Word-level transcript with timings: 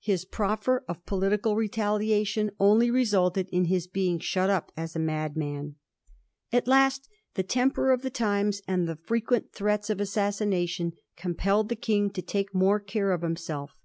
His 0.00 0.24
proffer 0.24 0.86
of 0.88 1.04
political 1.04 1.54
retaliation 1.54 2.50
only 2.58 2.90
resulted 2.90 3.46
in 3.52 3.66
his 3.66 3.86
being 3.86 4.18
shut 4.18 4.48
up 4.48 4.72
as 4.74 4.96
a 4.96 4.98
madman. 4.98 5.74
At 6.50 6.66
last 6.66 7.10
the 7.34 7.42
temper 7.42 7.90
of 7.90 8.00
the 8.00 8.08
times 8.08 8.62
and 8.66 8.88
the 8.88 8.96
frequent 8.96 9.52
threats 9.52 9.90
of 9.90 10.00
assassination 10.00 10.94
compelled 11.14 11.68
the 11.68 11.76
King 11.76 12.08
to 12.12 12.22
take 12.22 12.54
more 12.54 12.80
care 12.80 13.12
of 13.12 13.20
himself. 13.20 13.76